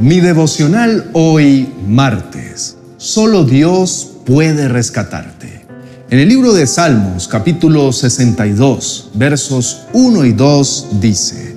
[0.00, 2.76] Mi devocional hoy martes.
[2.98, 5.66] Solo Dios puede rescatarte.
[6.08, 11.56] En el libro de Salmos capítulo 62 versos 1 y 2 dice,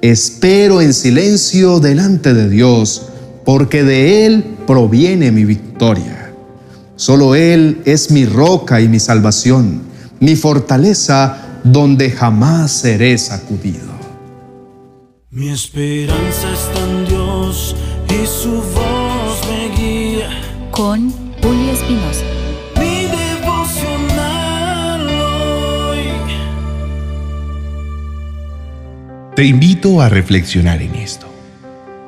[0.00, 3.02] Espero en silencio delante de Dios,
[3.44, 6.34] porque de Él proviene mi victoria.
[6.96, 9.82] Solo Él es mi roca y mi salvación,
[10.18, 13.92] mi fortaleza donde jamás seré sacudido.
[15.30, 17.11] Mi esperanza está en
[17.52, 17.76] Dios
[18.08, 20.30] y su voz me guía.
[20.70, 21.10] Con
[21.42, 22.24] Julio Espinosa.
[22.76, 25.98] Mi devocional hoy.
[29.36, 31.26] Te invito a reflexionar en esto.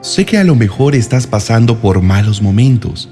[0.00, 3.10] Sé que a lo mejor estás pasando por malos momentos,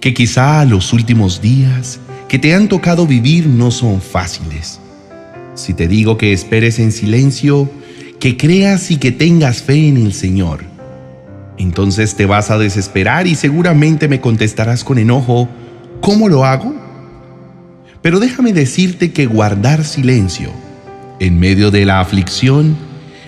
[0.00, 4.80] que quizá los últimos días que te han tocado vivir no son fáciles.
[5.54, 7.70] Si te digo que esperes en silencio,
[8.20, 10.71] que creas y que tengas fe en el Señor.
[11.58, 15.48] Entonces te vas a desesperar y seguramente me contestarás con enojo,
[16.00, 16.74] ¿cómo lo hago?
[18.00, 20.50] Pero déjame decirte que guardar silencio
[21.20, 22.76] en medio de la aflicción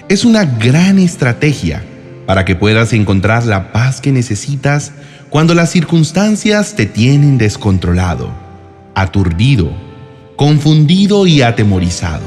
[0.09, 1.83] es una gran estrategia
[2.27, 4.93] para que puedas encontrar la paz que necesitas
[5.31, 8.31] cuando las circunstancias te tienen descontrolado,
[8.95, 9.71] aturdido,
[10.37, 12.25] confundido y atemorizado.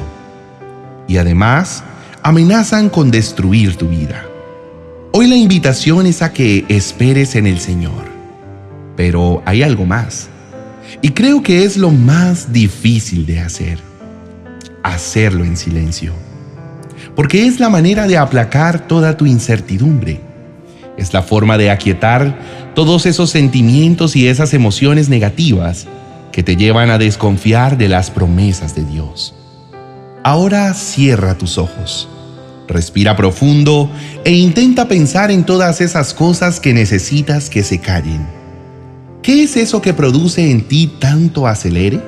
[1.08, 1.84] Y además,
[2.22, 4.27] amenazan con destruir tu vida.
[5.14, 8.06] Hoy la invitación es a que esperes en el Señor.
[8.96, 10.28] Pero hay algo más.
[11.02, 13.80] Y creo que es lo más difícil de hacer.
[14.84, 16.14] Hacerlo en silencio.
[17.16, 20.20] Porque es la manera de aplacar toda tu incertidumbre.
[20.98, 22.38] Es la forma de aquietar
[22.76, 25.88] todos esos sentimientos y esas emociones negativas
[26.32, 29.34] que te llevan a desconfiar de las promesas de Dios.
[30.24, 32.10] Ahora cierra tus ojos
[32.68, 33.90] Respira profundo
[34.26, 38.28] e intenta pensar en todas esas cosas que necesitas que se callen.
[39.22, 42.02] ¿Qué es eso que produce en ti tanto acelere?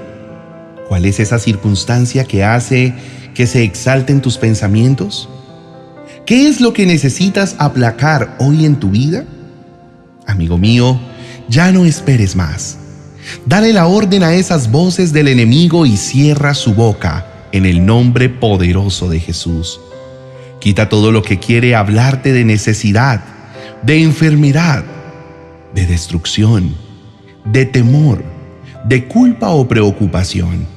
[0.88, 2.94] ¿Cuál es esa circunstancia que hace
[3.34, 5.30] que se exalten tus pensamientos?
[6.26, 9.26] ¿Qué es lo que necesitas aplacar hoy en tu vida?
[10.28, 11.00] Amigo mío,
[11.48, 12.78] ya no esperes más.
[13.46, 18.30] Dale la orden a esas voces del enemigo y cierra su boca en el nombre
[18.30, 19.80] poderoso de Jesús.
[20.60, 23.24] Quita todo lo que quiere hablarte de necesidad,
[23.82, 24.84] de enfermedad,
[25.74, 26.76] de destrucción,
[27.46, 28.24] de temor,
[28.86, 30.68] de culpa o preocupación.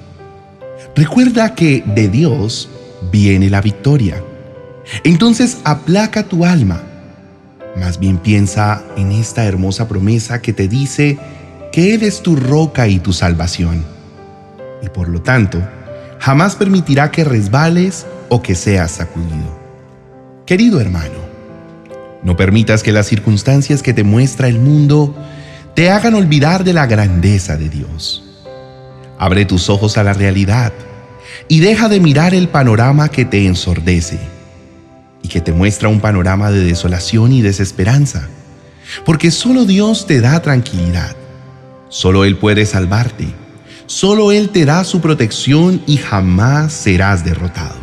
[0.94, 2.69] Recuerda que de Dios
[3.10, 4.22] viene la victoria.
[5.03, 6.82] Entonces aplaca tu alma.
[7.76, 11.19] Más bien piensa en esta hermosa promesa que te dice
[11.72, 13.84] que Él es tu roca y tu salvación.
[14.82, 15.60] Y por lo tanto,
[16.19, 19.62] jamás permitirá que resbales o que seas sacudido.
[20.47, 21.22] Querido hermano,
[22.25, 25.14] no permitas que las circunstancias que te muestra el mundo
[25.75, 28.25] te hagan olvidar de la grandeza de Dios.
[29.19, 30.72] Abre tus ojos a la realidad
[31.47, 34.19] y deja de mirar el panorama que te ensordece
[35.22, 38.28] y que te muestra un panorama de desolación y desesperanza,
[39.04, 41.14] porque solo Dios te da tranquilidad,
[41.88, 43.28] solo Él puede salvarte,
[43.86, 47.81] solo Él te da su protección y jamás serás derrotado.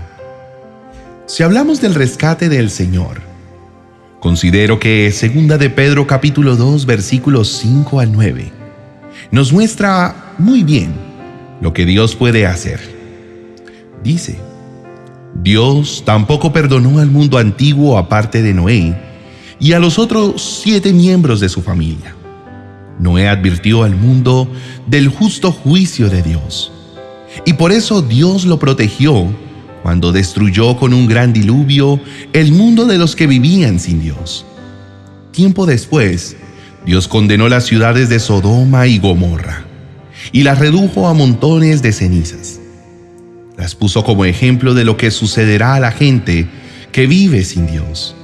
[1.30, 3.22] Si hablamos del rescate del Señor,
[4.20, 8.52] considero que segunda de Pedro capítulo 2 versículos 5 al 9
[9.30, 10.92] nos muestra muy bien
[11.62, 12.80] lo que Dios puede hacer.
[14.04, 14.40] Dice,
[15.36, 19.00] Dios tampoco perdonó al mundo antiguo aparte de Noé
[19.60, 22.16] y a los otros siete miembros de su familia.
[22.98, 24.52] Noé advirtió al mundo
[24.88, 26.72] del justo juicio de Dios.
[27.46, 29.28] Y por eso Dios lo protegió
[29.84, 32.00] cuando destruyó con un gran diluvio
[32.34, 34.46] el mundo de los que vivían sin Dios.
[35.32, 36.36] Tiempo después,
[36.86, 39.66] Dios condenó las ciudades de Sodoma y Gomorra
[40.32, 42.60] y las redujo a montones de cenizas.
[43.58, 46.48] Las puso como ejemplo de lo que sucederá a la gente
[46.92, 48.16] que vive sin Dios.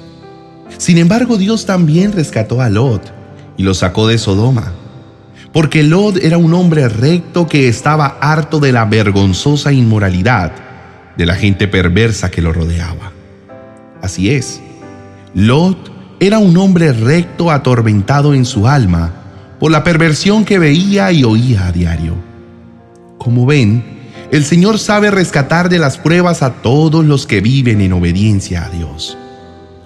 [0.77, 3.13] Sin embargo, Dios también rescató a Lot
[3.57, 4.73] y lo sacó de Sodoma,
[5.53, 10.64] porque Lot era un hombre recto que estaba harto de la vergonzosa inmoralidad
[11.17, 13.11] de la gente perversa que lo rodeaba.
[14.01, 14.61] Así es,
[15.33, 19.11] Lot era un hombre recto atormentado en su alma
[19.59, 22.15] por la perversión que veía y oía a diario.
[23.17, 23.83] Como ven,
[24.31, 28.69] el Señor sabe rescatar de las pruebas a todos los que viven en obediencia a
[28.69, 29.17] Dios,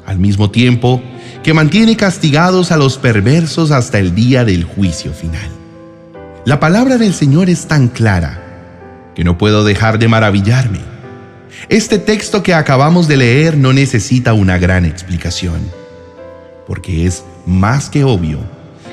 [0.05, 1.01] al mismo tiempo
[1.43, 5.49] que mantiene castigados a los perversos hasta el día del juicio final.
[6.45, 8.41] La palabra del Señor es tan clara
[9.15, 10.79] que no puedo dejar de maravillarme
[11.69, 15.59] este texto que acabamos de leer no necesita una gran explicación,
[16.67, 18.39] porque es más que obvio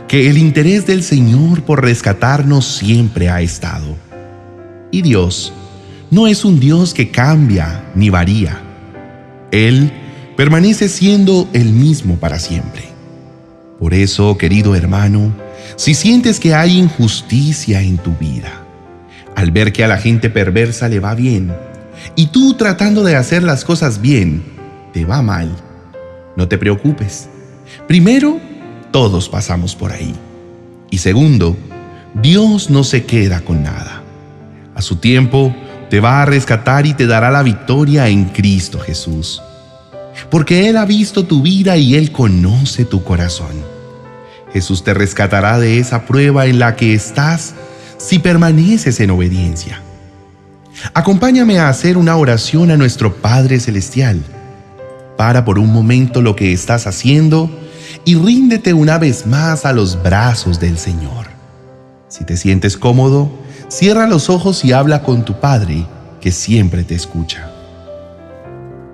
[0.08, 3.96] que el interés del Señor por rescatarnos siempre ha estado.
[4.90, 5.52] Y Dios
[6.10, 8.60] no es un Dios que cambia ni varía.
[9.50, 9.92] Él
[10.36, 12.84] permanece siendo el mismo para siempre.
[13.78, 15.34] Por eso, querido hermano,
[15.76, 18.62] si sientes que hay injusticia en tu vida,
[19.34, 21.52] al ver que a la gente perversa le va bien,
[22.14, 24.42] y tú tratando de hacer las cosas bien,
[24.92, 25.50] te va mal,
[26.36, 27.28] no te preocupes.
[27.88, 28.40] Primero,
[28.90, 30.14] todos pasamos por ahí.
[30.90, 31.56] Y segundo,
[32.14, 34.02] Dios no se queda con nada.
[34.74, 35.54] A su tiempo,
[35.90, 39.42] te va a rescatar y te dará la victoria en Cristo Jesús.
[40.30, 43.64] Porque Él ha visto tu vida y Él conoce tu corazón.
[44.52, 47.54] Jesús te rescatará de esa prueba en la que estás
[47.98, 49.82] si permaneces en obediencia.
[50.94, 54.22] Acompáñame a hacer una oración a nuestro Padre Celestial.
[55.16, 57.50] Para por un momento lo que estás haciendo
[58.04, 61.26] y ríndete una vez más a los brazos del Señor.
[62.08, 63.30] Si te sientes cómodo,
[63.68, 65.86] cierra los ojos y habla con tu Padre,
[66.20, 67.50] que siempre te escucha.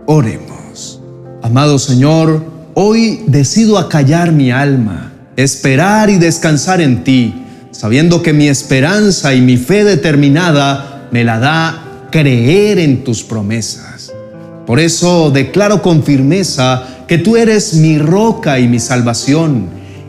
[0.07, 1.01] Oremos.
[1.43, 2.45] Amado Señor,
[2.75, 9.41] hoy decido acallar mi alma, esperar y descansar en ti, sabiendo que mi esperanza y
[9.41, 14.13] mi fe determinada me la da creer en tus promesas.
[14.67, 19.67] Por eso declaro con firmeza que tú eres mi roca y mi salvación,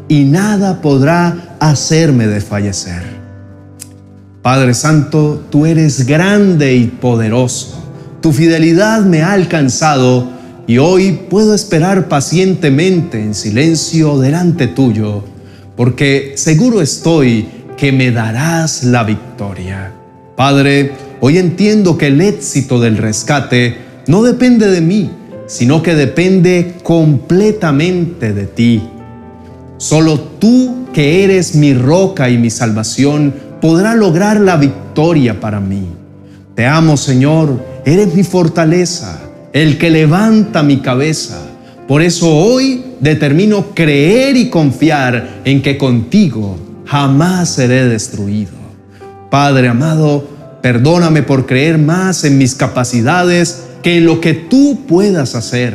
[0.07, 3.03] y nada podrá hacerme desfallecer.
[4.41, 7.83] Padre Santo, tú eres grande y poderoso.
[8.21, 10.27] Tu fidelidad me ha alcanzado
[10.67, 15.23] y hoy puedo esperar pacientemente en silencio delante tuyo,
[15.75, 17.47] porque seguro estoy
[17.77, 20.02] que me darás la victoria.
[20.35, 23.77] Padre, hoy entiendo que el éxito del rescate
[24.07, 25.11] no depende de mí,
[25.45, 28.81] sino que depende completamente de ti.
[29.77, 35.87] Solo tú, que eres mi roca y mi salvación, podrá lograr la victoria para mí.
[36.55, 39.21] Te amo, Señor, eres mi fortaleza,
[39.53, 41.41] el que levanta mi cabeza.
[41.87, 48.62] Por eso hoy determino creer y confiar en que contigo jamás seré destruido.
[49.33, 50.27] Padre amado,
[50.61, 55.73] perdóname por creer más en mis capacidades que en lo que tú puedas hacer.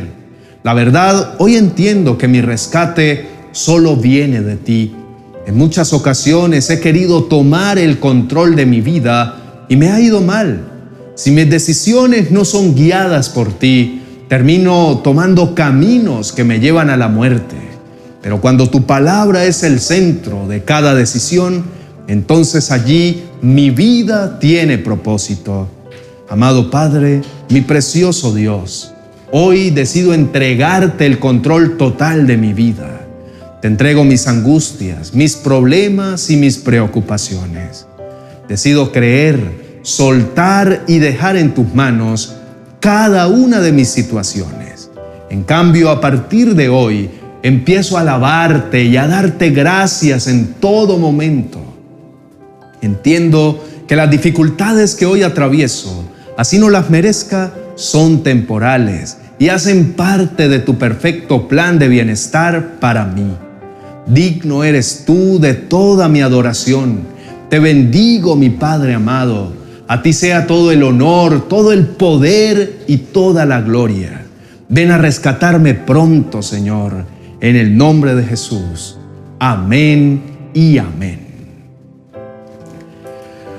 [0.62, 4.94] La verdad, hoy entiendo que mi rescate solo viene de ti.
[5.44, 10.20] En muchas ocasiones he querido tomar el control de mi vida y me ha ido
[10.20, 10.60] mal.
[11.16, 16.96] Si mis decisiones no son guiadas por ti, termino tomando caminos que me llevan a
[16.96, 17.56] la muerte.
[18.22, 21.64] Pero cuando tu palabra es el centro de cada decisión,
[22.06, 25.68] entonces allí mi vida tiene propósito.
[26.28, 28.92] Amado Padre, mi precioso Dios,
[29.30, 33.00] hoy decido entregarte el control total de mi vida.
[33.62, 37.86] Te entrego mis angustias, mis problemas y mis preocupaciones.
[38.48, 42.34] Decido creer, soltar y dejar en tus manos
[42.80, 44.90] cada una de mis situaciones.
[45.30, 47.10] En cambio, a partir de hoy,
[47.42, 51.67] empiezo a alabarte y a darte gracias en todo momento.
[52.82, 56.04] Entiendo que las dificultades que hoy atravieso
[56.38, 62.78] así no las merezca, son temporales y hacen parte de tu perfecto plan de bienestar
[62.80, 63.34] para mí.
[64.06, 67.00] Digno eres tú de toda mi adoración.
[67.50, 69.52] Te bendigo, mi Padre amado.
[69.86, 74.22] A ti sea todo el honor, todo el poder y toda la gloria.
[74.68, 77.04] Ven a rescatarme pronto, Señor,
[77.40, 78.98] en el nombre de Jesús.
[79.38, 80.22] Amén
[80.52, 81.27] y amén.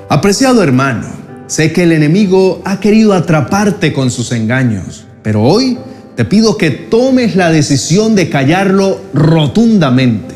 [0.09, 5.79] Apreciado hermano, Sé que el enemigo ha querido atraparte con sus engaños, pero hoy
[6.15, 10.35] te pido que tomes la decisión de callarlo rotundamente.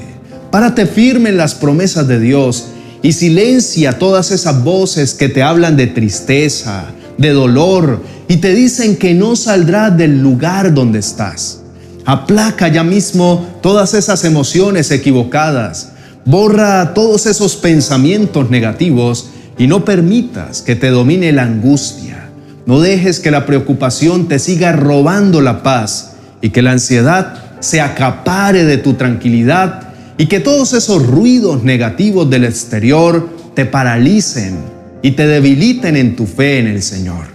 [0.50, 2.70] Párate firme en las promesas de Dios
[3.04, 6.86] y silencia todas esas voces que te hablan de tristeza,
[7.20, 11.60] de dolor y te dicen que no saldrás del lugar donde estás.
[12.06, 15.90] Aplaca ya mismo todas esas emociones equivocadas.
[16.26, 22.30] Borra todos esos pensamientos negativos y no permitas que te domine la angustia.
[22.66, 27.82] No dejes que la preocupación te siga robando la paz y que la ansiedad se
[27.82, 34.58] acapare de tu tranquilidad y que todos esos ruidos negativos del exterior te paralicen
[35.02, 37.34] y te debiliten en tu fe en el Señor.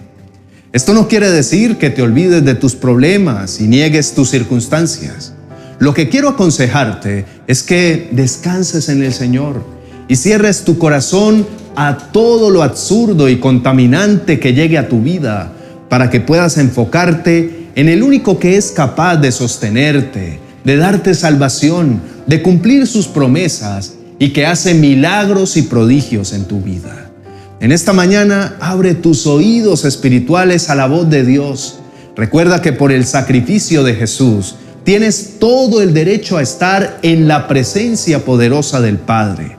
[0.71, 5.33] Esto no quiere decir que te olvides de tus problemas y niegues tus circunstancias.
[5.79, 9.63] Lo que quiero aconsejarte es que descanses en el Señor
[10.07, 11.47] y cierres tu corazón
[11.81, 15.53] a todo lo absurdo y contaminante que llegue a tu vida
[15.87, 22.01] para que puedas enfocarte en el único que es capaz de sostenerte, de darte salvación,
[22.27, 27.11] de cumplir sus promesas y que hace milagros y prodigios en tu vida.
[27.61, 31.79] En esta mañana abre tus oídos espirituales a la voz de Dios.
[32.13, 37.47] Recuerda que por el sacrificio de Jesús tienes todo el derecho a estar en la
[37.47, 39.58] presencia poderosa del Padre.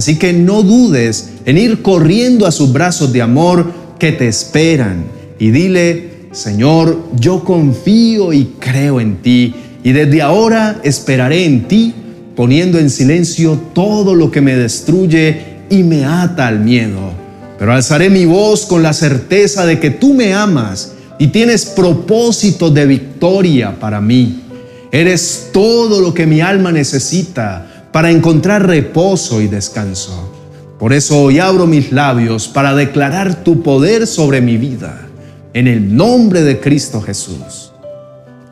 [0.00, 5.04] Así que no dudes en ir corriendo a sus brazos de amor que te esperan
[5.38, 9.54] y dile, Señor, yo confío y creo en ti
[9.84, 11.92] y desde ahora esperaré en ti,
[12.34, 17.12] poniendo en silencio todo lo que me destruye y me ata al miedo.
[17.58, 22.70] Pero alzaré mi voz con la certeza de que tú me amas y tienes propósito
[22.70, 24.44] de victoria para mí.
[24.92, 30.32] Eres todo lo que mi alma necesita para encontrar reposo y descanso.
[30.78, 35.06] Por eso hoy abro mis labios para declarar tu poder sobre mi vida,
[35.52, 37.72] en el nombre de Cristo Jesús.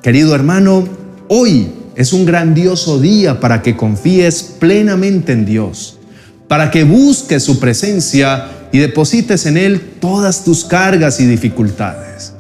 [0.03, 0.87] Querido hermano,
[1.31, 5.99] Hoy es un grandioso día para que confíes plenamente en Dios,
[6.49, 12.33] para que busques su presencia y deposites en Él todas tus cargas y dificultades.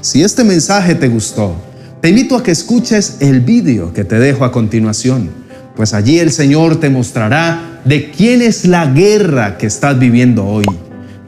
[0.00, 1.54] Si este mensaje te gustó,
[2.00, 5.30] te invito a que escuches el vídeo que te dejo a continuación,
[5.76, 10.64] pues allí el Señor te mostrará de quién es la guerra que estás viviendo hoy.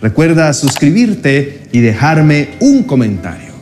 [0.00, 3.52] Recuerda suscribirte y dejarme un comentario.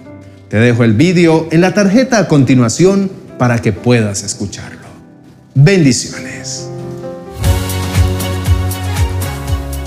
[0.48, 4.80] Te dejo el vídeo en la tarjeta a continuación para que puedas escucharlo.
[5.54, 6.68] Bendiciones.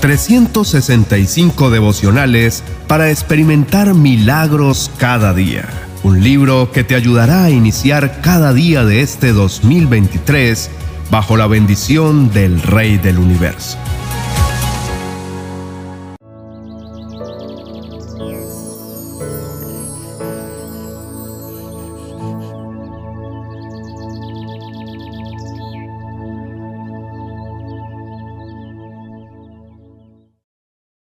[0.00, 5.64] 365 devocionales para experimentar milagros cada día.
[6.04, 10.70] Un libro que te ayudará a iniciar cada día de este 2023
[11.10, 13.78] bajo la bendición del Rey del Universo.